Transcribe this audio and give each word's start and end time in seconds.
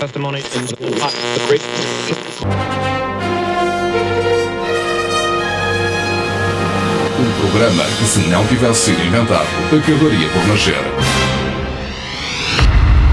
testimony 0.00 0.38
in 0.38 0.66
the 0.66 0.76
great. 1.46 1.60
Um 7.20 7.40
programa 7.42 7.84
que, 7.98 8.04
se 8.04 8.20
não 8.30 8.46
tivesse 8.46 8.86
sido 8.86 9.04
inventado, 9.04 9.46
acabaria 9.66 10.28
por 10.30 10.48
nascer. 10.48 10.74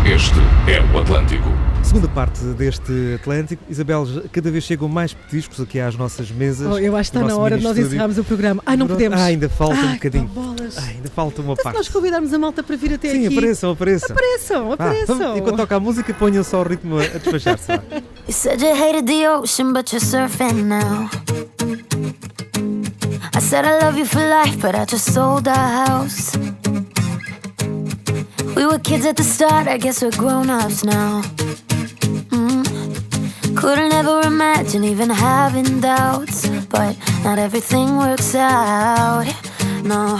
Este 0.05 0.39
é 0.71 0.81
o 0.95 1.01
Atlântico. 1.01 1.49
Segunda 1.83 2.07
parte 2.07 2.39
deste 2.57 3.15
Atlântico. 3.15 3.63
Isabel, 3.69 4.05
cada 4.31 4.49
vez 4.49 4.63
chegam 4.63 4.87
mais 4.87 5.13
petiscos 5.13 5.59
aqui 5.59 5.81
às 5.81 5.95
nossas 5.97 6.31
mesas. 6.31 6.67
Oh, 6.71 6.79
eu 6.79 6.95
acho 6.95 7.11
que 7.11 7.17
está 7.17 7.27
na 7.27 7.35
hora 7.35 7.57
de 7.57 7.63
nós 7.63 7.77
encerrarmos 7.77 8.17
o 8.17 8.23
programa. 8.23 8.63
Ai, 8.65 8.77
não 8.77 8.87
podemos. 8.87 9.19
Ah, 9.19 9.25
ainda 9.25 9.49
falta 9.49 9.75
Ai, 9.75 9.87
um 9.87 9.93
bocadinho. 9.93 10.29
Tá 10.33 10.41
Ai, 10.77 10.95
ainda 10.95 11.09
falta 11.09 11.41
uma 11.41 11.53
então, 11.53 11.63
parte. 11.63 11.75
Se 11.75 11.83
nós 11.83 11.89
convidarmos 11.89 12.33
a 12.33 12.39
malta 12.39 12.63
para 12.63 12.75
vir 12.75 12.93
até 12.93 13.09
Sim, 13.09 13.25
aqui. 13.25 13.29
Sim, 13.29 13.37
apareçam, 13.37 13.71
apareçam. 13.71 14.15
Apareçam, 14.15 14.71
apareçam. 14.73 15.33
Ah, 15.33 15.37
enquanto 15.37 15.57
toca 15.57 15.75
a 15.75 15.79
música, 15.79 16.13
ponham 16.13 16.43
só 16.43 16.61
o 16.61 16.63
ritmo 16.63 16.99
a 16.99 17.03
despachar-se. 17.03 17.71
you 18.27 18.33
said 18.33 18.61
you 18.61 18.75
hated 18.75 19.05
the 19.05 19.29
ocean, 19.29 19.73
but 19.73 19.91
you're 19.91 20.05
surfing 20.05 20.63
now. 20.63 21.09
I 23.35 23.39
said 23.39 23.65
I 23.65 23.83
love 23.83 23.97
you 23.97 24.05
for 24.05 24.19
life, 24.19 24.57
but 24.59 24.75
I 24.75 24.85
just 24.85 25.13
sold 25.13 25.47
our 25.47 25.85
house. 25.85 26.35
We 28.55 28.65
were 28.65 28.79
kids 28.79 29.05
at 29.05 29.15
the 29.15 29.23
start, 29.23 29.67
I 29.67 29.77
guess 29.77 30.01
we're 30.01 30.09
grown 30.17 30.49
ups 30.49 30.83
now. 30.83 31.21
Mm. 32.31 33.55
Couldn't 33.55 33.93
ever 33.93 34.21
imagine 34.25 34.83
even 34.83 35.11
having 35.11 35.79
doubts, 35.79 36.47
but 36.69 36.97
not 37.23 37.37
everything 37.37 37.97
works 37.97 38.33
out. 38.33 39.25
No. 39.83 40.19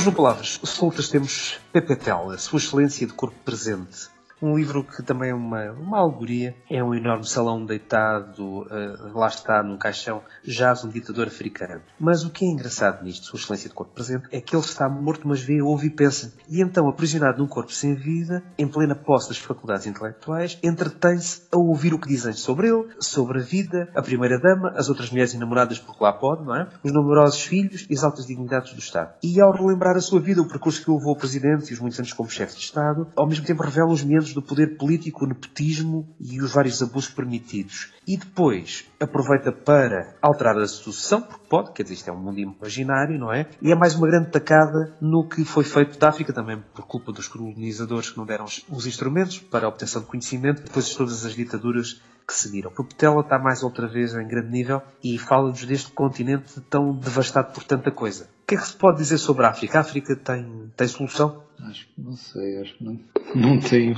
As 0.00 0.06
no 0.06 0.12
Palavras 0.12 0.58
Soltas 0.64 1.10
temos 1.10 1.60
Pepe 1.74 1.94
Tela, 1.94 2.38
sua 2.38 2.58
excelência 2.58 3.06
de 3.06 3.12
corpo 3.12 3.36
presente. 3.44 4.08
Um 4.42 4.56
livro 4.56 4.84
que 4.84 5.02
também 5.02 5.30
é 5.30 5.34
uma, 5.34 5.70
uma 5.72 5.98
alegoria. 5.98 6.54
É 6.70 6.82
um 6.82 6.94
enorme 6.94 7.26
salão 7.26 7.64
deitado, 7.64 8.62
uh, 8.62 9.18
lá 9.18 9.28
está, 9.28 9.62
num 9.62 9.76
caixão, 9.76 10.22
jaz 10.42 10.84
um 10.84 10.88
ditador 10.88 11.26
africano. 11.26 11.82
Mas 11.98 12.24
o 12.24 12.30
que 12.30 12.44
é 12.44 12.48
engraçado 12.48 13.04
nisto, 13.04 13.26
Sua 13.26 13.38
Excelência 13.38 13.68
de 13.68 13.74
Corpo 13.74 13.94
Presente, 13.94 14.28
é 14.32 14.40
que 14.40 14.54
ele 14.54 14.64
está 14.64 14.88
morto, 14.88 15.28
mas 15.28 15.40
vê, 15.42 15.60
ouve 15.60 15.88
e 15.88 15.90
pensa. 15.90 16.32
E 16.48 16.62
então, 16.62 16.88
aprisionado 16.88 17.38
num 17.38 17.46
corpo 17.46 17.72
sem 17.72 17.94
vida, 17.94 18.42
em 18.58 18.66
plena 18.66 18.94
posse 18.94 19.28
das 19.28 19.38
faculdades 19.38 19.86
intelectuais, 19.86 20.58
entretém-se 20.62 21.42
a 21.52 21.58
ouvir 21.58 21.92
o 21.92 21.98
que 21.98 22.08
dizem 22.08 22.32
sobre 22.32 22.68
ele, 22.68 22.88
sobre 22.98 23.40
a 23.40 23.42
vida, 23.42 23.88
a 23.94 24.02
primeira-dama, 24.02 24.72
as 24.76 24.88
outras 24.88 25.10
mulheres 25.10 25.34
enamoradas 25.34 25.78
porque 25.78 26.02
lá 26.02 26.12
pode, 26.12 26.44
não 26.44 26.54
é? 26.54 26.68
Os 26.82 26.92
numerosos 26.92 27.42
filhos 27.42 27.86
e 27.88 27.94
as 27.94 28.02
altas 28.02 28.26
dignidades 28.26 28.72
do 28.72 28.78
Estado. 28.78 29.14
E 29.22 29.40
ao 29.40 29.52
relembrar 29.52 29.96
a 29.96 30.00
sua 30.00 30.20
vida, 30.20 30.40
o 30.40 30.48
percurso 30.48 30.82
que 30.82 30.90
o 30.90 30.96
levou 30.96 31.10
ao 31.10 31.16
Presidente 31.16 31.70
e 31.70 31.74
os 31.74 31.80
muitos 31.80 31.98
anos 31.98 32.12
como 32.12 32.30
chefe 32.30 32.56
de 32.56 32.62
Estado, 32.62 33.08
ao 33.16 33.26
mesmo 33.26 33.44
tempo 33.44 33.62
revela 33.62 33.90
os 33.90 34.02
meandros 34.02 34.29
do 34.32 34.42
poder 34.42 34.76
político, 34.76 35.24
o 35.24 35.28
nepotismo 35.28 36.08
e 36.20 36.40
os 36.40 36.52
vários 36.52 36.82
abusos 36.82 37.10
permitidos. 37.10 37.92
E 38.06 38.16
depois 38.16 38.86
aproveita 38.98 39.52
para 39.52 40.16
alterar 40.20 40.56
a 40.58 40.66
sucessão, 40.66 41.22
porque 41.22 41.46
pode, 41.48 41.72
quer 41.72 41.82
dizer, 41.82 41.94
isto 41.94 42.10
é 42.10 42.12
um 42.12 42.20
mundo 42.20 42.38
imaginário, 42.38 43.18
não 43.18 43.32
é? 43.32 43.46
E 43.62 43.70
é 43.70 43.74
mais 43.74 43.94
uma 43.94 44.06
grande 44.06 44.30
tacada 44.30 44.96
no 45.00 45.28
que 45.28 45.44
foi 45.44 45.64
feito 45.64 45.98
da 45.98 46.08
África, 46.08 46.32
também 46.32 46.62
por 46.74 46.86
culpa 46.86 47.12
dos 47.12 47.28
colonizadores 47.28 48.10
que 48.10 48.18
não 48.18 48.26
deram 48.26 48.44
os 48.44 48.86
instrumentos 48.86 49.38
para 49.38 49.66
a 49.66 49.68
obtenção 49.68 50.02
de 50.02 50.08
conhecimento, 50.08 50.62
depois 50.62 50.86
de 50.86 50.96
todas 50.96 51.24
as 51.24 51.34
ditaduras 51.34 52.00
que 52.26 52.34
seguiram. 52.34 52.70
Pupetela 52.70 53.20
está 53.22 53.38
mais 53.38 53.62
outra 53.62 53.88
vez 53.88 54.14
em 54.14 54.26
grande 54.26 54.50
nível 54.50 54.80
e 55.02 55.18
fala-nos 55.18 55.64
deste 55.64 55.90
continente 55.90 56.60
tão 56.62 56.94
devastado 56.94 57.52
por 57.52 57.64
tanta 57.64 57.90
coisa. 57.90 58.28
O 58.50 58.52
que 58.52 58.56
é 58.56 58.58
que 58.58 58.66
se 58.66 58.76
pode 58.76 58.96
dizer 58.96 59.18
sobre 59.18 59.46
a 59.46 59.50
África? 59.50 59.78
A 59.78 59.82
África 59.82 60.16
tem, 60.16 60.72
tem 60.76 60.88
solução? 60.88 61.44
Acho 61.68 61.86
que 61.86 62.02
não 62.02 62.16
sei, 62.16 62.60
acho 62.60 62.76
que 62.76 62.82
não, 62.82 62.98
não, 63.32 63.60
tem, 63.60 63.94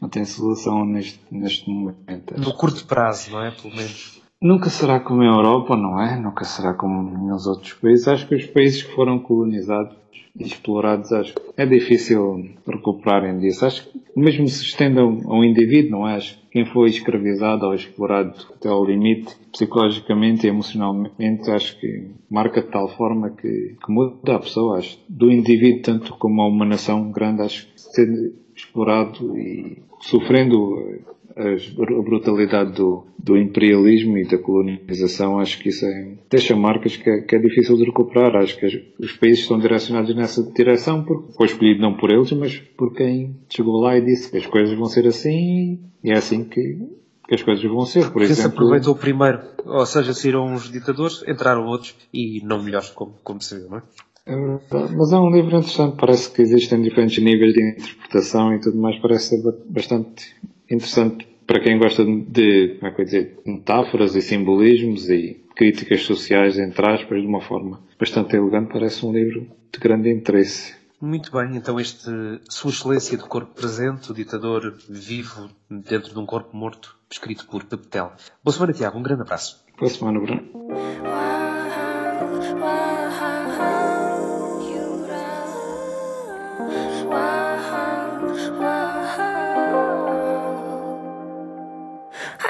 não 0.00 0.08
tem 0.08 0.24
solução 0.24 0.86
neste, 0.86 1.18
neste 1.32 1.68
momento. 1.68 2.38
No 2.38 2.54
curto 2.54 2.86
prazo, 2.86 3.32
não 3.32 3.42
é? 3.42 3.50
Pelo 3.50 3.74
menos. 3.74 4.22
Nunca 4.40 4.70
será 4.70 5.00
como 5.00 5.22
a 5.22 5.26
Europa, 5.26 5.76
não 5.76 6.00
é? 6.00 6.16
Nunca 6.16 6.44
será 6.44 6.74
como 6.74 7.26
nos 7.26 7.48
outros 7.48 7.72
países. 7.72 8.06
Acho 8.06 8.28
que 8.28 8.36
os 8.36 8.46
países 8.46 8.84
que 8.84 8.94
foram 8.94 9.18
colonizados 9.18 9.96
explorados, 10.38 11.12
acho 11.12 11.34
que 11.34 11.40
é 11.56 11.66
difícil 11.66 12.50
recuperarem 12.66 13.38
disso. 13.38 13.66
Acho 13.66 13.88
que 13.88 14.00
mesmo 14.16 14.48
se 14.48 14.62
estenda 14.64 15.00
a 15.00 15.06
um 15.06 15.44
indivíduo, 15.44 15.92
não 15.92 16.08
é? 16.08 16.16
Acho 16.16 16.38
que 16.38 16.46
quem 16.50 16.66
foi 16.66 16.88
escravizado 16.88 17.66
ou 17.66 17.74
explorado 17.74 18.34
até 18.54 18.68
ao 18.68 18.84
limite, 18.84 19.36
psicologicamente 19.52 20.46
e 20.46 20.50
emocionalmente, 20.50 21.50
acho 21.50 21.78
que 21.78 22.08
marca 22.30 22.62
de 22.62 22.68
tal 22.68 22.88
forma 22.88 23.30
que, 23.30 23.76
que 23.84 23.92
muda 23.92 24.36
a 24.36 24.38
pessoa, 24.38 24.78
acho. 24.78 24.98
Do 25.08 25.30
indivíduo, 25.30 25.82
tanto 25.82 26.14
como 26.14 26.42
a 26.42 26.48
uma 26.48 26.64
nação 26.64 27.10
grande, 27.10 27.42
acho 27.42 27.66
que 27.66 27.72
explorado 28.58 29.38
e 29.38 29.82
sofrendo 30.00 31.00
a 31.36 32.02
brutalidade 32.02 32.72
do, 32.72 33.06
do 33.16 33.36
imperialismo 33.36 34.18
e 34.18 34.26
da 34.26 34.38
colonização, 34.38 35.38
acho 35.38 35.58
que 35.60 35.68
isso 35.68 35.86
é, 35.86 36.14
deixa 36.28 36.56
marcas 36.56 36.96
que 36.96 37.08
é, 37.08 37.20
que 37.20 37.36
é 37.36 37.38
difícil 37.38 37.76
de 37.76 37.84
recuperar. 37.84 38.34
Acho 38.36 38.58
que 38.58 38.66
os 38.98 39.12
países 39.12 39.40
estão 39.40 39.58
direcionados 39.58 40.14
nessa 40.16 40.42
direção, 40.42 41.04
porque 41.04 41.32
foi 41.34 41.46
escolhido 41.46 41.80
não 41.80 41.96
por 41.96 42.10
eles, 42.10 42.32
mas 42.32 42.58
por 42.76 42.92
quem 42.92 43.36
chegou 43.48 43.80
lá 43.80 43.96
e 43.96 44.04
disse 44.04 44.30
que 44.30 44.38
as 44.38 44.46
coisas 44.46 44.76
vão 44.76 44.86
ser 44.86 45.06
assim 45.06 45.78
e 46.02 46.10
é 46.10 46.14
assim 46.16 46.42
que, 46.42 46.78
que 47.28 47.34
as 47.34 47.42
coisas 47.42 47.64
vão 47.64 47.86
ser. 47.86 48.10
Por 48.10 48.22
Quem 48.22 48.30
exemplo, 48.30 48.42
se 48.42 48.48
aproveitou 48.48 48.96
primeiro, 48.96 49.40
ou 49.64 49.86
seja, 49.86 50.12
saíram 50.12 50.44
uns 50.44 50.70
ditadores, 50.70 51.22
entraram 51.28 51.66
outros 51.66 51.94
e 52.12 52.40
não 52.44 52.62
melhores, 52.62 52.90
como, 52.90 53.14
como 53.22 53.40
se 53.40 53.56
vê, 53.56 53.68
não 53.68 53.78
é? 53.78 53.82
É 54.28 54.36
verdade, 54.36 54.94
mas 54.94 55.10
é 55.10 55.18
um 55.18 55.30
livro 55.30 55.56
interessante, 55.56 55.96
parece 55.96 56.30
que 56.30 56.42
existem 56.42 56.82
diferentes 56.82 57.16
níveis 57.24 57.54
de 57.54 57.62
interpretação 57.62 58.54
e 58.54 58.60
tudo 58.60 58.76
mais, 58.76 58.98
parece 58.98 59.30
ser 59.30 59.42
bastante 59.70 60.36
interessante 60.70 61.26
para 61.46 61.60
quem 61.60 61.78
gosta 61.78 62.04
de, 62.04 62.76
como 62.78 62.92
é 62.92 62.94
que 62.94 63.00
eu 63.00 63.04
dizer, 63.06 63.38
metáforas 63.46 64.14
e 64.14 64.20
simbolismos 64.20 65.08
e 65.08 65.42
críticas 65.56 66.02
sociais, 66.02 66.58
entre 66.58 66.86
aspas, 66.86 67.22
de 67.22 67.26
uma 67.26 67.40
forma 67.40 67.80
bastante 67.98 68.36
elegante, 68.36 68.70
parece 68.70 69.06
um 69.06 69.12
livro 69.12 69.46
de 69.72 69.80
grande 69.80 70.12
interesse. 70.12 70.76
Muito 71.00 71.32
bem, 71.32 71.56
então 71.56 71.80
este 71.80 72.10
Sua 72.50 72.70
Excelência 72.70 73.16
do 73.16 73.24
Corpo 73.24 73.54
Presente, 73.54 74.10
o 74.10 74.14
ditador 74.14 74.76
vivo 74.90 75.48
dentro 75.70 76.12
de 76.12 76.18
um 76.18 76.26
corpo 76.26 76.54
morto, 76.54 76.94
escrito 77.10 77.46
por 77.46 77.64
Pepetel. 77.64 78.12
Boa 78.44 78.52
semana, 78.52 78.74
Tiago, 78.74 78.98
um 78.98 79.02
grande 79.02 79.22
abraço. 79.22 79.64
Boa 79.78 79.88
semana, 79.88 80.20
Bruno. 80.20 80.42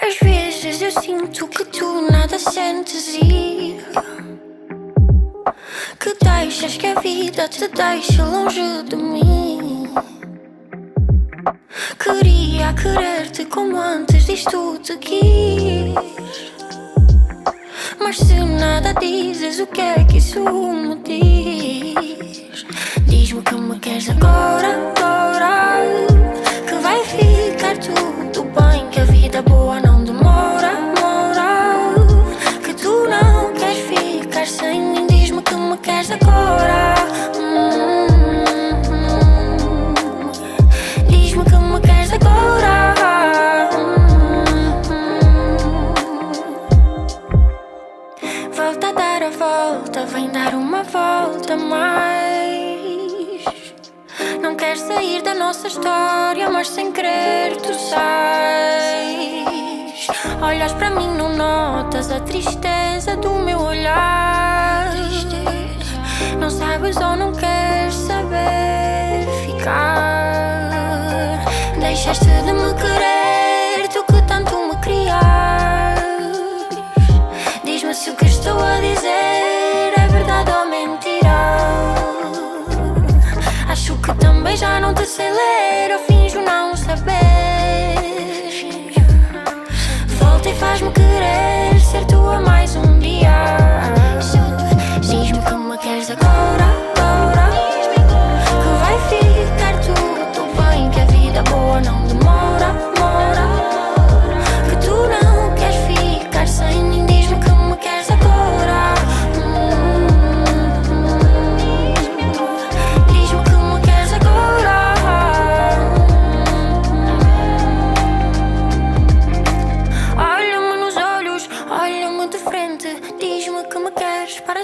Às 0.02 0.18
vezes 0.22 0.80
eu 0.80 0.90
sinto 0.90 1.48
que 1.48 1.64
tu 1.64 2.10
nada 2.10 2.38
sentes 2.38 3.14
e 3.14 3.78
que 5.98 6.14
deixas 6.22 6.76
que 6.76 6.86
a 6.86 7.00
vida 7.00 7.48
te 7.48 7.68
deixe 7.68 8.22
longe 8.22 8.82
de 8.84 8.96
mim. 8.96 9.92
Queria 11.98 12.72
querer-te 12.72 13.44
como 13.46 13.76
antes 13.76 14.24
disto 14.24 14.78
te 14.82 14.96
quis. 14.96 15.94
Mas 17.98 18.16
se 18.16 18.34
nada 18.34 18.94
dizes, 18.94 19.60
o 19.60 19.66
que 19.66 19.80
é 19.80 20.04
que 20.04 20.18
isso 20.18 20.40
me 20.40 20.96
diz? 21.02 22.47
Diz-me 23.28 23.42
que 23.42 23.54
me 23.56 23.78
queres 23.78 24.08
agora, 24.08 24.68
agora. 24.96 25.82
Que 26.66 26.74
vai 26.76 27.04
ficar 27.04 27.76
tudo 27.76 28.44
bem, 28.58 28.88
que 28.88 29.00
a 29.00 29.04
vida 29.04 29.42
boa 29.42 29.78
não 29.80 29.97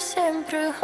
sempre. 0.04 0.74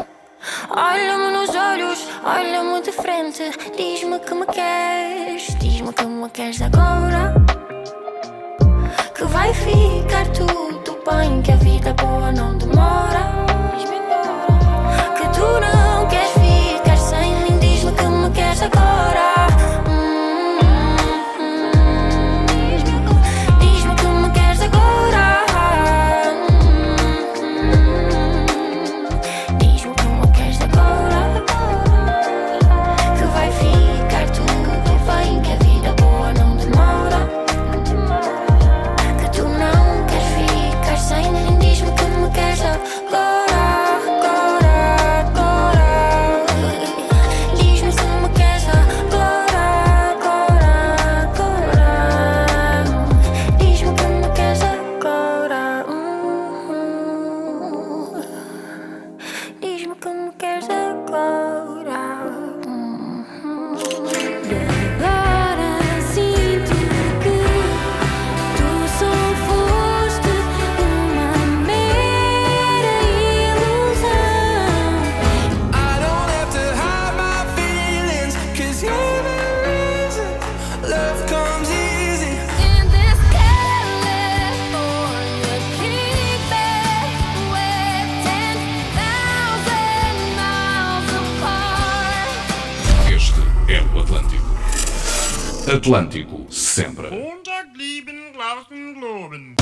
Olha-me 0.70 1.30
nos 1.36 1.54
olhos, 1.54 2.08
olha-me 2.24 2.80
de 2.80 2.90
frente, 2.90 3.50
diz-me 3.76 4.18
que 4.18 4.34
me 4.34 4.46
queres, 4.46 5.54
diz-me 5.58 5.92
que 5.92 6.06
me 6.06 6.30
queres 6.30 6.62
agora. 6.62 7.34
Que 9.14 9.24
vai 9.24 9.52
ficar 9.52 10.26
tudo 10.32 10.98
bem, 11.08 11.42
que 11.42 11.52
a 11.52 11.56
vida 11.56 11.92
boa 11.94 12.32
não 12.32 12.56
demora. 12.56 13.22
Que 15.16 15.28
tu 15.38 15.46
não 15.60 15.89
Atlântico, 95.72 96.50
sempre. 96.50 97.06
Unterglieben, 97.06 98.32
Glauben, 98.32 98.94
Globen. 98.94 99.54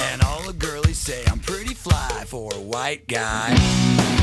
And 0.00 0.22
all 0.22 0.40
the 0.46 0.54
girlies 0.54 0.96
say 0.96 1.22
I'm 1.30 1.40
pretty 1.40 1.74
fly 1.74 2.24
for 2.26 2.50
a 2.54 2.58
white 2.58 3.06
guy. 3.06 4.13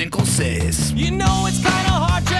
Cinco. 0.00 0.24
You 0.96 1.10
know 1.10 1.44
it's 1.46 1.58
kinda 1.58 1.90
hard 1.90 2.26
to 2.28 2.39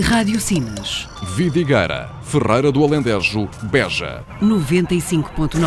Rádio 0.00 0.40
Sinas, 0.40 1.08
Vidigueira, 1.36 2.10
Ferreira 2.22 2.72
do 2.72 2.82
Alentejo, 2.82 3.48
Beja. 3.70 4.24
95.9. 4.40 5.60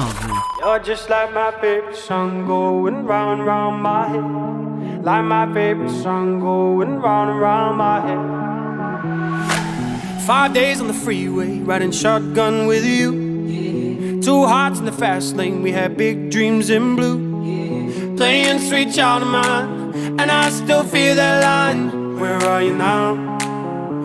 You're 0.59 0.79
just 0.79 1.09
like 1.09 1.31
my 1.33 1.51
favorite 1.61 1.95
song 1.95 2.45
going 2.47 3.05
round 3.05 3.39
and 3.39 3.47
round 3.47 3.83
my 3.83 4.07
head. 4.07 5.03
Like 5.03 5.23
my 5.25 5.45
favorite 5.53 5.91
song 6.01 6.39
going 6.39 6.99
round 6.99 7.29
and 7.31 7.39
round 7.39 7.77
my 7.77 7.99
head. 8.01 8.19
Five 10.25 10.53
days 10.53 10.81
on 10.81 10.87
the 10.87 10.93
freeway, 10.93 11.59
riding 11.59 11.91
shotgun 11.91 12.65
with 12.65 12.85
you. 12.85 14.21
Two 14.21 14.45
hearts 14.45 14.79
in 14.79 14.85
the 14.85 14.91
fast 14.91 15.35
lane, 15.35 15.61
we 15.61 15.71
had 15.71 15.95
big 15.97 16.31
dreams 16.31 16.69
in 16.69 16.95
blue. 16.95 18.15
Playing 18.15 18.59
sweet 18.59 18.93
child 18.93 19.23
of 19.23 19.29
mine, 19.29 19.93
and 20.19 20.31
I 20.31 20.49
still 20.49 20.83
feel 20.83 21.15
that 21.15 21.43
line. 21.43 22.17
Where 22.19 22.41
are 22.45 22.61
you 22.63 22.73
now? 22.75 23.33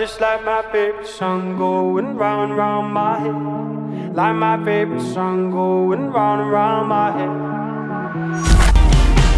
just 0.00 0.18
like 0.18 0.42
my 0.46 0.62
favorite 0.72 1.06
song 1.06 1.58
going 1.58 2.16
round 2.16 2.56
round 2.56 2.90
my 2.90 3.18
head. 3.18 4.14
Like 4.16 4.34
my 4.34 4.56
favorite 4.64 5.02
song 5.02 5.50
going 5.50 6.10
round 6.10 6.50
round 6.50 6.88
my 6.88 7.10
head. 7.10 7.28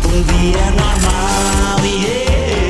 Un 0.07 0.23
día 0.31 0.67
normal, 0.79 1.85
yeah. 1.85 2.62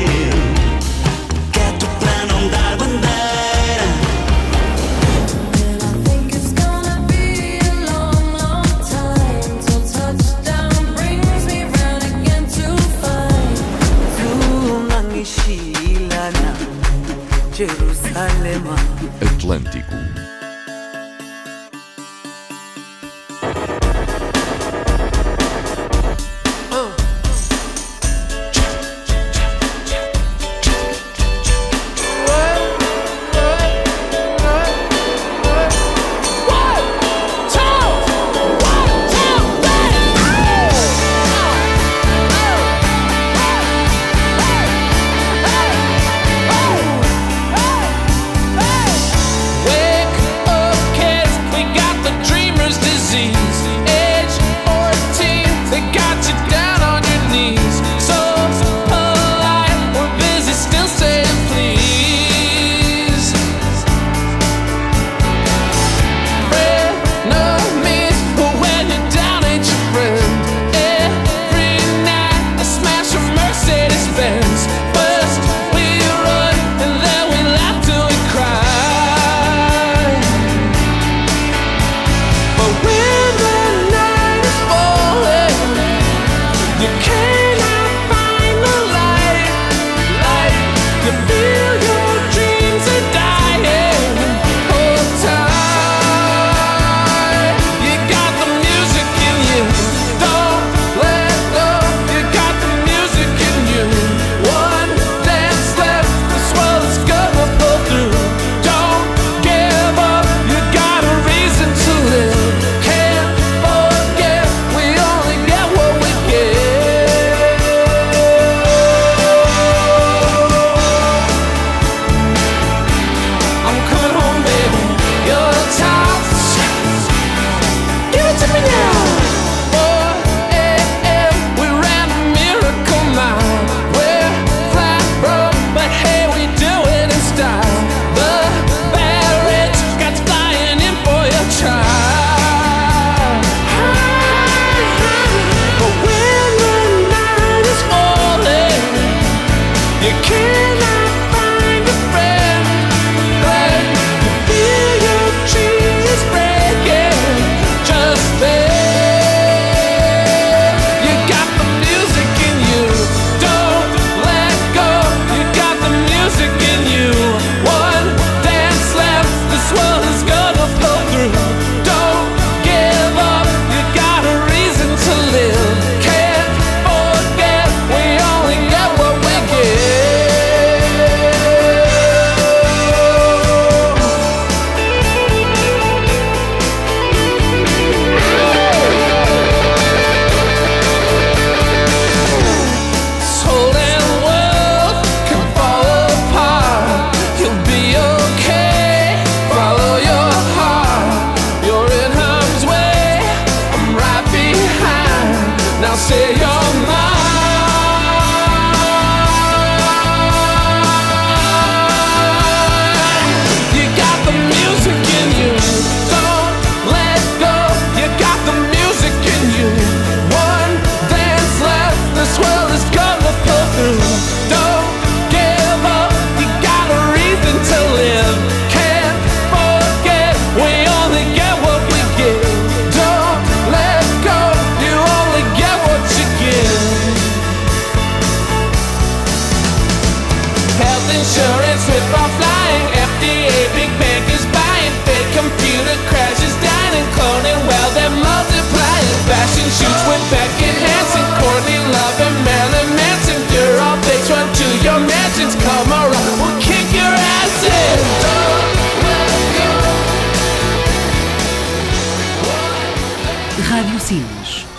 Pico. 19.91 20.22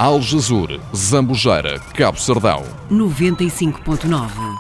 Algesur, 0.04 0.82
Zambujeira, 0.94 1.80
Cabo 1.96 2.20
Sardão. 2.20 2.62
95.9 2.92 4.53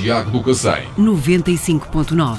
Diago 0.00 0.30
do 0.30 0.42
Cacém. 0.42 0.88
95.9 0.98 2.38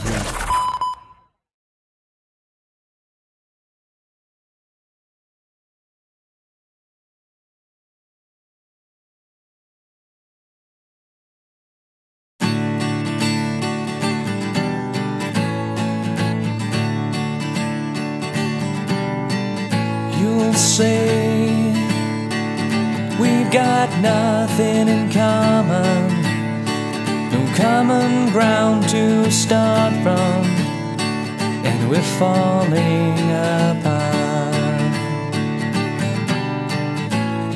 falling 32.22 33.18
apart. 33.34 34.94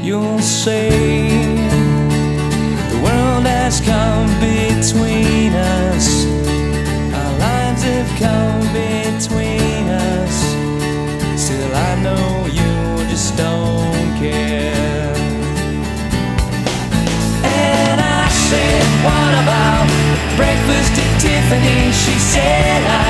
You'll 0.02 0.40
say 0.40 0.90
the 2.90 3.00
world 3.06 3.46
has 3.46 3.80
come 3.82 4.28
between 4.42 5.54
us, 5.54 6.08
our 7.14 7.34
lives 7.48 7.84
have 7.84 8.12
come 8.26 8.66
between 8.74 9.86
us. 10.10 10.36
Still, 11.40 11.74
I 11.90 11.92
know 12.06 12.28
you 12.60 12.74
just 13.12 13.38
don't 13.38 14.10
care. 14.18 15.14
And 17.44 17.98
I 18.02 18.28
said, 18.50 18.84
What 19.06 19.32
about 19.44 19.86
breakfast 20.36 20.94
at 21.06 21.12
Tiffany? 21.22 21.92
She 21.92 22.18
said, 22.18 22.84
I. 23.02 23.05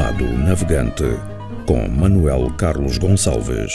Fado 0.00 0.24
Navegante, 0.24 1.04
com 1.66 1.86
Manuel 1.86 2.50
Carlos 2.56 2.96
Gonçalves. 2.96 3.70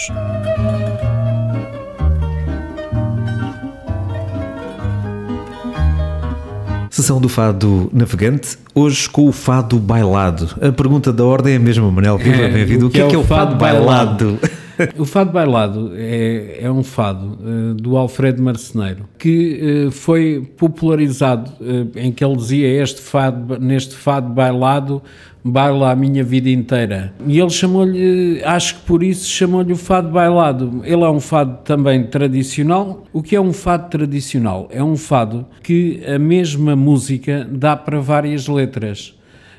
Sessão 6.89 7.21
do 7.21 7.29
Fado 7.29 7.91
Navegante, 7.93 8.57
hoje 8.73 9.07
com 9.07 9.27
o 9.27 9.31
Fado 9.31 9.77
Bailado. 9.77 10.49
A 10.59 10.71
pergunta 10.71 11.13
da 11.13 11.23
ordem 11.23 11.53
é 11.53 11.57
a 11.57 11.59
mesma, 11.59 11.91
Manel. 11.91 12.17
Viva, 12.17 12.41
É, 12.41 12.47
bem-vindo. 12.47 12.87
O 12.87 12.89
que 12.89 13.01
é, 13.01 13.07
que 13.07 13.13
é 13.13 13.19
o 13.19 13.23
Fado, 13.23 13.55
Bailado? 13.57 14.39
o 14.97 15.05
fado 15.05 15.31
bailado 15.31 15.91
é, 15.95 16.59
é 16.61 16.71
um 16.71 16.83
fado 16.83 17.37
eh, 17.41 17.73
do 17.81 17.97
Alfredo 17.97 18.41
Marceneiro 18.41 19.07
que 19.17 19.87
eh, 19.87 19.91
foi 19.91 20.47
popularizado 20.57 21.51
eh, 21.61 22.05
em 22.05 22.11
que 22.11 22.23
ele 22.23 22.35
dizia 22.35 22.81
este 22.81 23.01
fado, 23.01 23.59
neste 23.59 23.95
fado 23.95 24.29
bailado 24.29 25.01
baila 25.47 25.91
a 25.91 25.95
minha 25.95 26.23
vida 26.23 26.49
inteira. 26.49 27.13
E 27.27 27.39
ele 27.39 27.51
chamou-lhe, 27.51 28.41
acho 28.43 28.75
que 28.75 28.81
por 28.81 29.03
isso 29.03 29.29
chamou-lhe 29.29 29.73
o 29.73 29.75
fado 29.75 30.09
bailado. 30.09 30.81
Ele 30.83 31.03
é 31.03 31.09
um 31.09 31.19
fado 31.19 31.59
também 31.63 32.03
tradicional. 32.03 33.05
O 33.13 33.21
que 33.21 33.35
é 33.35 33.41
um 33.41 33.53
fado 33.53 33.89
tradicional? 33.89 34.67
é 34.71 34.83
um 34.83 34.97
fado 34.97 35.45
que 35.61 36.01
a 36.07 36.17
mesma 36.17 36.75
música 36.75 37.47
dá 37.49 37.75
para 37.75 37.99
várias 37.99 38.47
letras. 38.47 39.13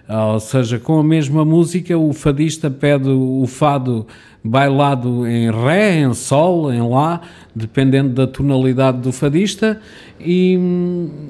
Ou 0.08 0.38
seja, 0.38 0.78
com 0.78 0.98
a 0.98 1.04
mesma 1.04 1.44
música, 1.44 1.96
o 1.98 2.12
fadista 2.12 2.70
pede 2.70 3.08
o 3.08 3.44
fado 3.46 4.06
bailado 4.46 5.26
em 5.26 5.50
Ré, 5.50 6.00
em 6.00 6.14
Sol, 6.14 6.72
em 6.72 6.80
Lá, 6.80 7.20
dependendo 7.54 8.10
da 8.10 8.26
tonalidade 8.26 8.98
do 8.98 9.12
fadista, 9.12 9.80
e, 10.20 10.58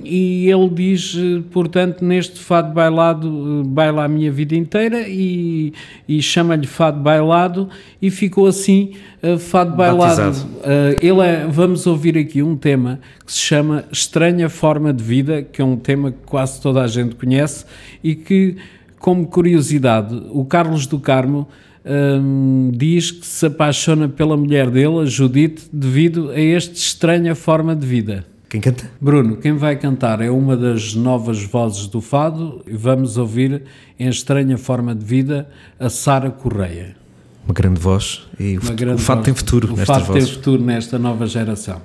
e 0.05 0.51
ele 0.51 0.69
diz, 0.69 1.17
portanto, 1.51 2.05
neste 2.05 2.39
fado 2.41 2.73
bailado, 2.73 3.63
baila 3.67 4.05
a 4.05 4.09
minha 4.09 4.31
vida 4.31 4.55
inteira, 4.55 5.09
e, 5.09 5.73
e 6.09 6.21
chama-lhe 6.21 6.67
fado 6.67 7.01
bailado, 7.01 7.69
e 8.01 8.11
ficou 8.11 8.47
assim, 8.47 8.93
eh, 9.23 9.39
fado 9.39 9.77
bailado. 9.77 10.37
Uh, 10.37 10.97
ele 11.01 11.21
é- 11.21 11.47
vamos 11.49 11.87
ouvir 11.87 12.17
aqui 12.19 12.43
um 12.43 12.57
tema 12.57 13.01
que 13.25 13.33
se 13.33 13.41
chama 13.41 13.85
Estranha 13.91 14.49
Forma 14.49 14.93
de 14.93 15.03
Vida, 15.03 15.43
que 15.43 15.61
é 15.63 15.65
um 15.65 15.77
tema 15.77 16.11
que 16.11 16.19
quase 16.27 16.61
toda 16.61 16.83
a 16.83 16.87
gente 16.87 17.15
conhece 17.15 17.65
e 18.03 18.15
que, 18.15 18.57
como 18.99 19.27
curiosidade, 19.27 20.23
o 20.31 20.45
Carlos 20.45 20.87
do 20.87 20.99
Carmo 20.99 21.49
hum, 21.87 22.71
diz 22.75 23.11
que 23.11 23.27
se 23.27 23.47
apaixona 23.47 24.09
pela 24.09 24.37
mulher 24.37 24.71
dele, 24.71 25.01
a 25.01 25.05
Judite, 25.05 25.69
devido 25.73 26.31
a 26.31 26.41
esta 26.41 26.75
estranha 26.75 27.35
forma 27.35 27.75
de 27.75 27.87
vida. 27.87 28.27
Quem 28.49 28.61
canta? 28.61 28.89
Bruno, 29.01 29.37
quem 29.37 29.55
vai 29.55 29.77
cantar 29.77 30.21
é 30.21 30.31
uma 30.31 30.57
das 30.57 30.95
novas 30.95 31.43
vozes 31.43 31.87
do 31.89 32.01
fado 32.01 32.63
e 32.67 32.77
vamos 32.77 33.19
ouvir 33.19 33.63
em 33.99 34.09
estranha 34.09 34.57
forma 34.57 34.95
de 34.95 35.05
vida 35.05 35.49
a 35.79 35.89
Sara 35.89 36.31
Correia. 36.31 36.97
Uma 37.45 37.55
grande 37.55 37.81
voz 37.81 38.23
e 38.39 38.57
o, 38.57 38.61
Fado 38.61 38.97
voz. 38.97 39.25
tem 39.25 39.35
futuro 39.35 39.69
O 39.69 39.77
nestas 39.77 40.03
fado 40.03 40.13
tem 40.13 40.27
futuro 40.27 40.63
nesta 40.63 40.99
nova 40.99 41.27
geração. 41.27 41.81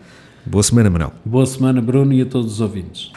Boa 0.46 0.64
semana, 0.64 0.90
Manel. 0.90 1.14
Boa 1.24 1.46
semana, 1.46 1.82
Bruno, 1.82 2.14
e 2.14 2.22
a 2.22 2.26
todos 2.26 2.54
os 2.54 2.62
ouvintes. 2.62 3.12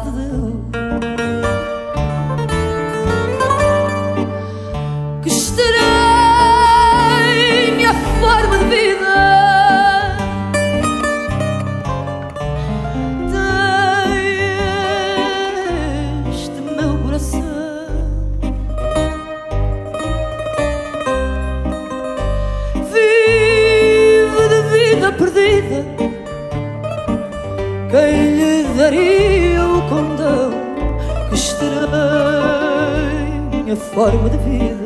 do. 0.00 0.53
Forma 33.94 34.28
de 34.28 34.38
vida. 34.38 34.83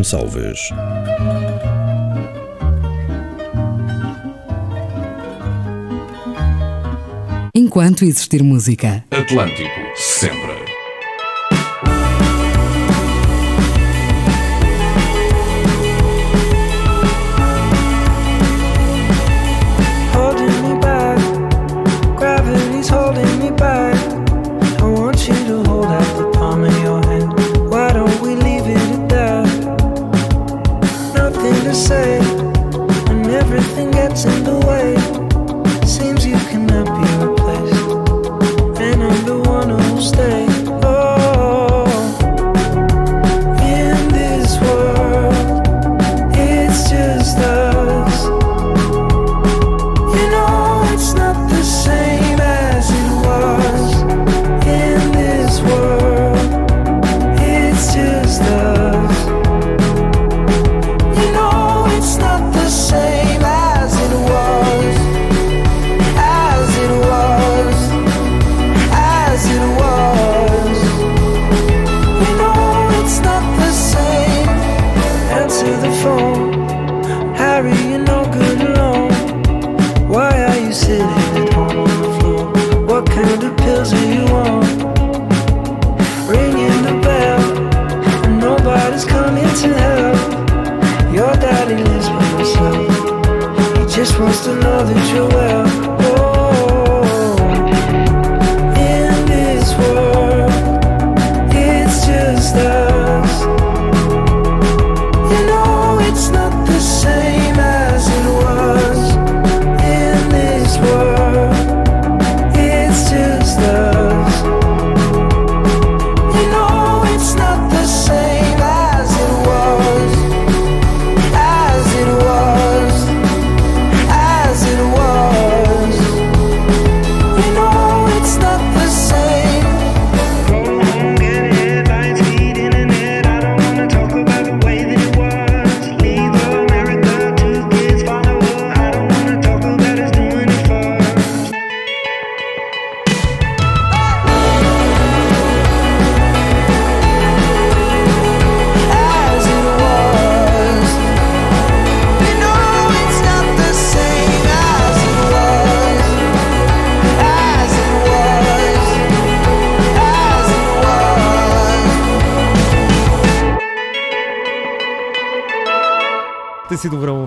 Gonçalves. 0.00 0.70
Enquanto 7.54 8.04
existir 8.06 8.42
música. 8.42 9.04
Atlântico, 9.10 9.68
sempre. 9.94 10.49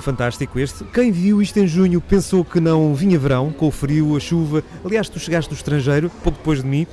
Fantástico 0.03 0.59
este. 0.59 0.83
Quem 0.85 1.11
viu 1.11 1.41
isto 1.41 1.57
em 1.57 1.67
junho 1.67 1.99
pensou 2.01 2.43
que 2.43 2.59
não 2.59 2.93
vinha 2.93 3.17
verão, 3.17 3.51
com 3.51 3.67
o 3.67 3.71
frio, 3.71 4.15
a 4.15 4.19
chuva. 4.19 4.63
Aliás, 4.83 5.09
tu 5.09 5.19
chegaste 5.19 5.49
do 5.49 5.55
estrangeiro, 5.55 6.09
pouco 6.23 6.37
depois 6.37 6.61
de 6.61 6.67
mim, 6.67 6.85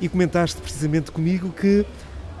e 0.00 0.08
comentaste 0.08 0.60
precisamente 0.60 1.10
comigo 1.12 1.50
que 1.50 1.84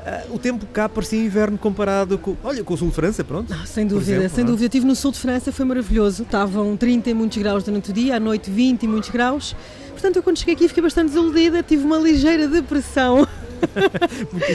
ah, 0.06 0.24
o 0.30 0.38
tempo 0.38 0.66
cá 0.66 0.88
parecia 0.88 1.22
inverno 1.22 1.56
comparado 1.56 2.18
com, 2.18 2.36
olha, 2.42 2.62
com 2.64 2.74
o 2.74 2.76
sul 2.76 2.88
de 2.88 2.94
França, 2.94 3.22
pronto. 3.24 3.52
Ah, 3.54 3.64
Sem 3.66 3.86
dúvida, 3.86 4.12
exemplo, 4.12 4.34
sem 4.34 4.44
não 4.44 4.48
é? 4.48 4.52
dúvida. 4.52 4.66
Estive 4.66 4.86
no 4.86 4.94
sul 4.96 5.12
de 5.12 5.18
França, 5.18 5.52
foi 5.52 5.64
maravilhoso. 5.64 6.22
Estavam 6.24 6.76
30 6.76 7.10
e 7.10 7.14
muitos 7.14 7.38
graus 7.38 7.62
durante 7.64 7.90
o 7.90 7.92
dia, 7.92 8.16
à 8.16 8.20
noite 8.20 8.50
20 8.50 8.82
e 8.82 8.88
muitos 8.88 9.10
graus. 9.10 9.54
Portanto, 9.92 10.16
eu 10.16 10.22
quando 10.22 10.38
cheguei 10.38 10.54
aqui 10.54 10.68
fiquei 10.68 10.82
bastante 10.82 11.08
desiludida, 11.08 11.62
tive 11.62 11.84
uma 11.84 11.96
ligeira 11.98 12.48
depressão. 12.48 13.26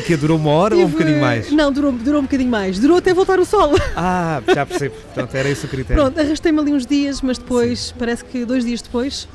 Que 0.05 0.15
durou 0.17 0.37
uma 0.37 0.49
hora 0.51 0.75
ou 0.75 0.81
um 0.81 0.85
Tive- 0.85 0.97
bocadinho 0.97 1.21
mais? 1.21 1.51
Não, 1.51 1.71
durou, 1.71 1.91
durou 1.91 2.19
um 2.19 2.23
bocadinho 2.23 2.49
mais. 2.49 2.79
Durou 2.79 2.97
até 2.97 3.13
voltar 3.13 3.39
o 3.39 3.45
sol. 3.45 3.71
Ah, 3.95 4.41
já 4.53 4.65
percebo. 4.65 4.95
Portanto, 4.95 5.35
era 5.35 5.49
esse 5.49 5.65
o 5.65 5.69
critério. 5.69 6.01
Pronto, 6.03 6.19
arrastei-me 6.19 6.59
ali 6.59 6.73
uns 6.73 6.85
dias, 6.85 7.21
mas 7.21 7.37
depois, 7.37 7.93
parece 7.97 8.23
que 8.25 8.45
dois 8.45 8.63
dias 8.65 8.81
depois, 8.81 9.27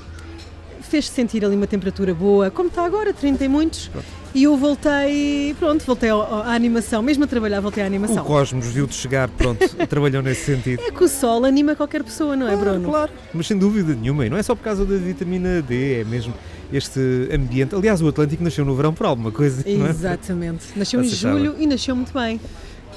fez-se 0.80 1.10
sentir 1.12 1.44
ali 1.44 1.56
uma 1.56 1.66
temperatura 1.66 2.14
boa, 2.14 2.50
como 2.50 2.68
está 2.68 2.84
agora, 2.84 3.12
30 3.12 3.44
e 3.44 3.48
muitos. 3.48 3.90
E 4.34 4.42
eu 4.44 4.56
voltei, 4.56 5.54
pronto, 5.60 5.84
voltei 5.84 6.10
à 6.10 6.52
animação, 6.54 7.00
mesmo 7.02 7.22
a 7.22 7.26
trabalhar, 7.26 7.60
voltei 7.60 7.82
à 7.82 7.86
O 7.86 7.88
animação. 7.88 8.24
Cosmos 8.24 8.66
viu-te 8.66 8.94
chegar, 8.94 9.28
pronto, 9.28 9.64
trabalhou 9.86 10.22
nesse 10.22 10.44
sentido. 10.44 10.82
É 10.82 10.90
que 10.90 11.04
o 11.04 11.08
sol 11.08 11.44
anima 11.44 11.76
qualquer 11.76 12.02
pessoa, 12.02 12.34
não 12.34 12.48
é, 12.48 12.56
Bruno? 12.56 12.88
Claro, 12.88 13.12
mas 13.32 13.46
sem 13.46 13.56
dúvida 13.56 13.94
nenhuma, 13.94 14.26
e 14.26 14.30
não 14.30 14.36
é 14.36 14.42
só 14.42 14.54
por 14.56 14.62
causa 14.64 14.84
da 14.84 14.96
vitamina 14.96 15.62
D, 15.62 16.00
é 16.00 16.04
mesmo 16.04 16.34
este 16.76 17.28
ambiente. 17.32 17.74
Aliás, 17.74 18.02
o 18.02 18.08
Atlântico 18.08 18.42
nasceu 18.42 18.64
no 18.64 18.74
verão 18.74 18.92
por 18.92 19.06
alguma 19.06 19.30
coisa, 19.30 19.62
não 19.66 19.86
é? 19.86 19.90
Exatamente. 19.90 20.66
Nasceu 20.76 21.02
em 21.02 21.08
julho 21.08 21.54
e 21.58 21.66
nasceu 21.66 21.94
muito 21.94 22.12
bem, 22.12 22.40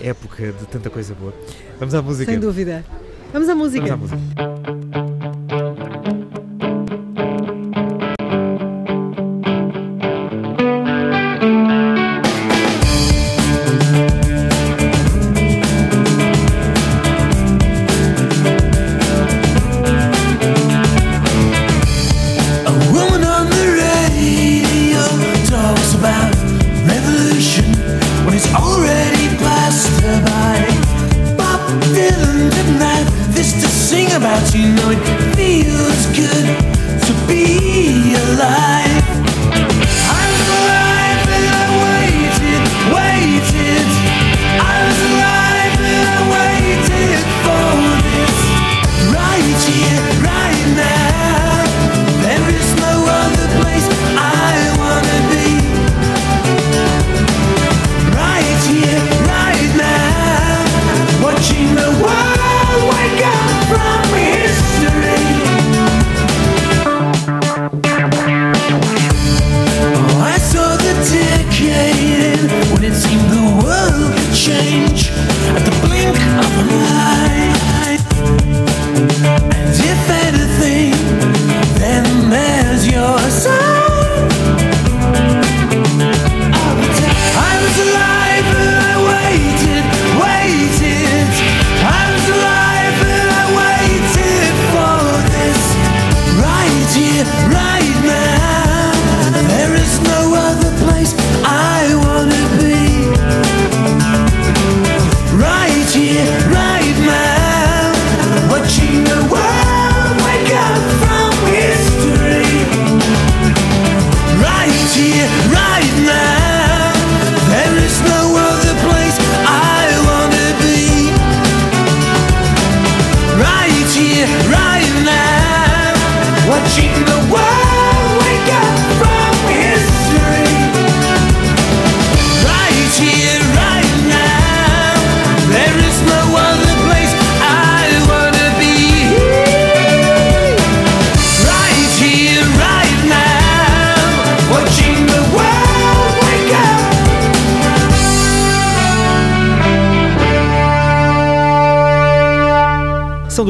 Época 0.02 0.52
de 0.52 0.66
tanta 0.68 0.90
coisa 0.90 1.16
boa. 1.16 1.34
Vamos 1.80 1.96
à 1.96 2.02
música. 2.02 2.32
sem 2.32 2.40
dúvida. 2.40 2.86
Vamos 3.34 3.50
à 3.50 3.56
música. 3.56 3.96
Vamos 3.96 4.12
à 4.14 4.16
música. 4.18 4.87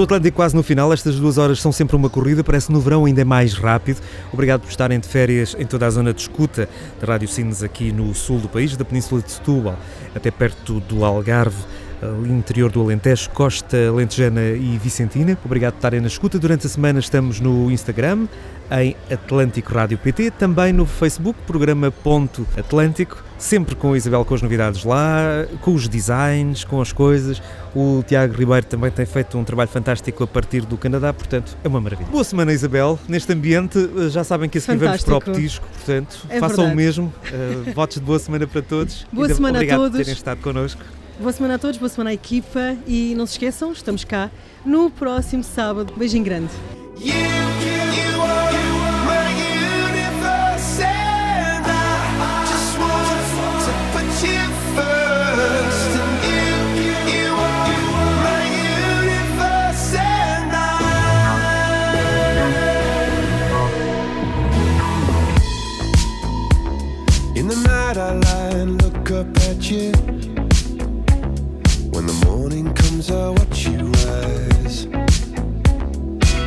Atlântico 0.08 0.38
quase 0.38 0.56
no 0.56 0.64
final, 0.64 0.94
estas 0.94 1.18
duas 1.18 1.38
horas 1.38 1.60
são 1.60 1.70
sempre 1.70 1.94
uma 1.94 2.10
corrida, 2.10 2.42
parece 2.42 2.68
que 2.68 2.74
no 2.74 2.80
verão 2.80 3.04
ainda 3.04 3.20
é 3.20 3.26
mais 3.26 3.56
rápido. 3.56 4.00
Obrigado 4.32 4.62
por 4.62 4.70
estarem 4.70 4.98
de 5.02 5.06
férias 5.06 5.54
em 5.60 5.66
toda 5.66 5.86
a 5.86 5.90
zona 5.90 6.14
de 6.14 6.22
escuta 6.22 6.70
da 6.98 7.08
Rádio 7.08 7.28
Sines 7.28 7.62
aqui 7.62 7.92
no 7.92 8.16
sul 8.16 8.40
do 8.40 8.48
país, 8.48 8.78
da 8.78 8.86
Península 8.86 9.22
de 9.22 9.30
Setúbal 9.30 9.78
até 10.16 10.32
perto 10.32 10.80
do 10.80 11.04
Algarve, 11.04 11.58
ali 12.02 12.30
no 12.30 12.38
interior 12.38 12.72
do 12.72 12.82
Alentejo, 12.82 13.30
Costa 13.32 13.76
Alentejana 13.90 14.42
e 14.52 14.78
Vicentina. 14.78 15.38
Obrigado 15.44 15.74
por 15.74 15.78
estarem 15.80 16.00
na 16.02 16.08
escuta. 16.08 16.38
Durante 16.38 16.68
a 16.68 16.70
semana 16.70 17.00
estamos 17.00 17.40
no 17.40 17.72
Instagram, 17.72 18.28
em 18.70 18.96
Atlântico 19.12 19.74
Rádio 19.74 19.98
PT, 19.98 20.32
também 20.32 20.74
no 20.74 20.86
Facebook, 20.86 21.40
programa 21.48 21.90
Ponto 21.90 22.46
Atlântico, 22.58 23.24
sempre 23.38 23.76
com 23.76 23.94
a 23.94 23.98
Isabel 23.98 24.24
com 24.26 24.36
as 24.36 24.42
novidades 24.42 24.84
lá, 24.84 25.46
com 25.62 25.74
os 25.74 25.88
designs, 25.88 26.64
com 26.66 26.82
as 26.82 26.92
coisas. 26.92 27.42
O 27.74 28.04
Tiago 28.06 28.34
Ribeiro 28.36 28.66
também 28.66 28.92
tem 28.92 29.06
feito 29.06 29.38
um 29.38 29.44
trabalho 29.44 29.70
fantástico 29.70 30.24
a 30.24 30.28
partir 30.28 30.66
do 30.66 30.78
Canadá, 30.78 31.14
portanto 31.14 31.58
é 31.64 31.68
uma 31.68 31.80
maravilha. 31.80 32.10
Boa 32.12 32.24
semana, 32.24 32.52
Isabel. 32.52 33.00
Neste 33.08 33.32
ambiente, 33.34 33.78
eh, 33.98 34.10
já 34.10 34.24
sabem 34.24 34.50
que 34.50 34.58
a 34.58 34.62
seguir 34.62 34.78
vamos 34.86 35.04
para 35.04 35.16
o 35.18 35.22
petisco, 35.22 35.66
portanto 35.74 36.26
É 36.30 36.40
façam 36.40 36.58
verdade. 36.58 36.74
o 36.74 36.76
mesmo. 36.76 37.14
Eh, 37.32 37.72
votos 37.74 37.98
de 37.98 38.04
boa 38.04 38.20
semana 38.20 38.46
para 38.46 38.62
todos. 38.62 39.08
Boa 39.14 39.32
E 39.32 39.34
semana 39.34 39.58
a 39.58 39.60
obrigado 39.60 39.78
por 39.80 39.84
todos. 39.92 39.98
terem 39.98 40.14
estado 40.14 40.42
connosco. 40.42 40.82
Boa 41.20 41.32
semana 41.32 41.56
a 41.56 41.58
todos, 41.58 41.78
boa 41.80 41.90
semana 41.90 42.12
à 42.12 42.14
equipa 42.14 42.78
e 42.86 43.16
não 43.16 43.26
se 43.26 43.34
esqueçam, 43.34 43.72
estamos 43.72 44.04
cá 44.04 44.30
no 44.64 44.92
próximo 44.92 45.44
sábado. 45.44 45.94
Beijinho 45.98 46.24
grande. 46.24 46.52
In 47.00 47.12
the 47.12 48.67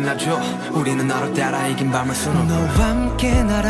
날라줘. 0.00 0.40
우리는 0.72 1.10
하루 1.10 1.32
따라 1.34 1.66
이긴 1.66 1.90
밤을 1.90 2.14
수놓 2.14 2.44
너와 2.46 2.68
함께 2.90 3.42
날아 3.42 3.69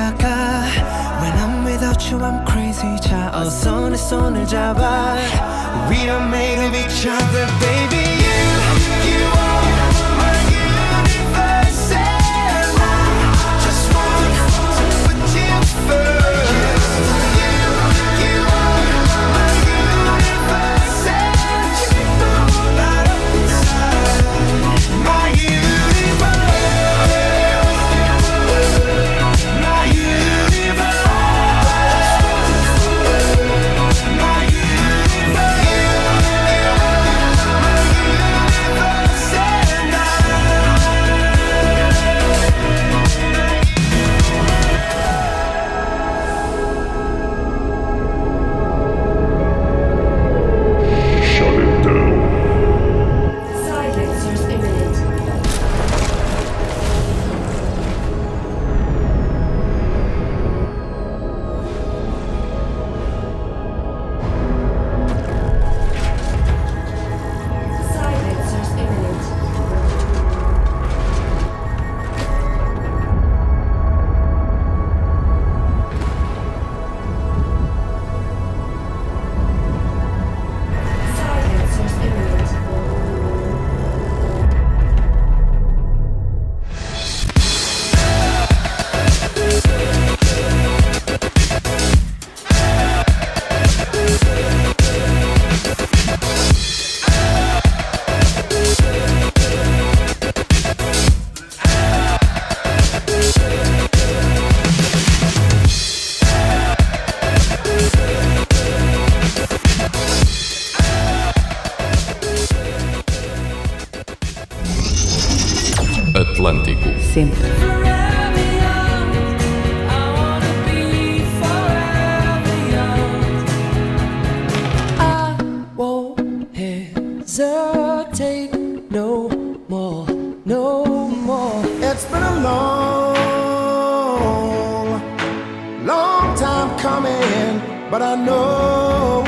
But 137.90 138.02
I 138.02 138.14
know 138.14 139.24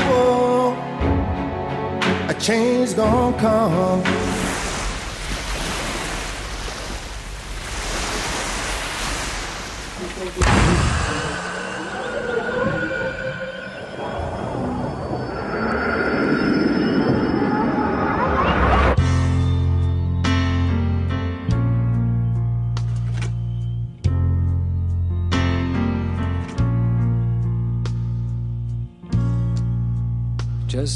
a 2.29 2.33
change's 2.35 2.93
gonna 2.93 3.37
come. 3.37 4.22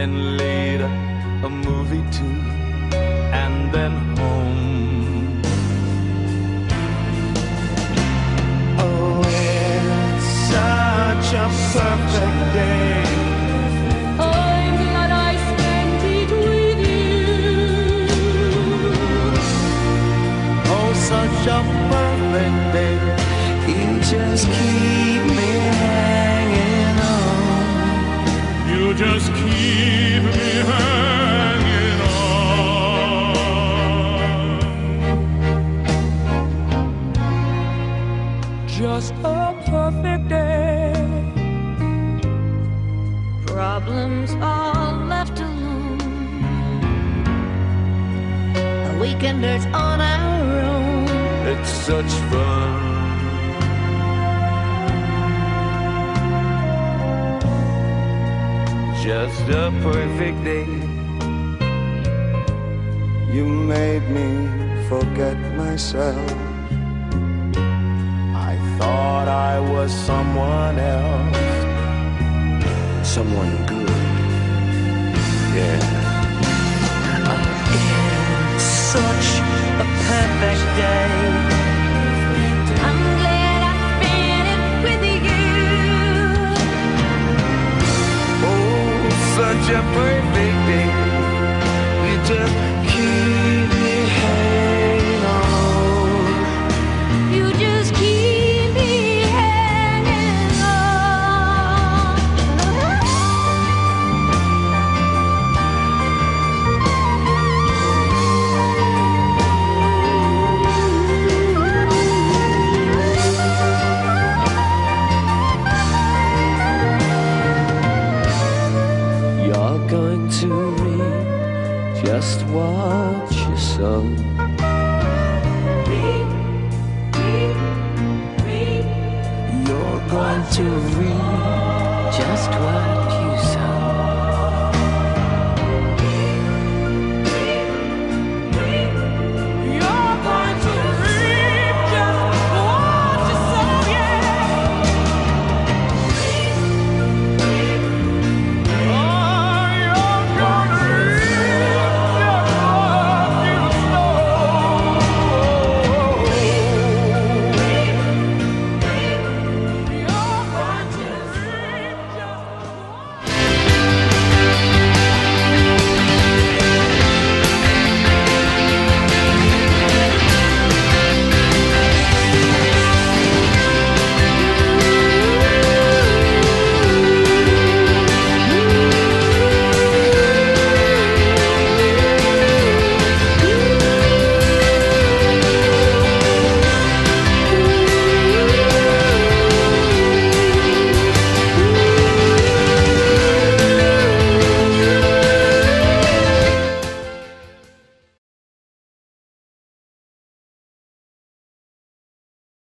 then 0.00 0.38
later 0.38 0.90
a 1.44 1.50
movie 1.50 2.02
too, 2.10 2.36
and 3.44 3.70
then 3.70 3.92
home. 4.16 5.42
Oh, 8.78 9.20
it's 9.26 10.28
such 10.54 11.34
a 11.34 11.46
perfect 11.72 12.54
day. 12.54 12.79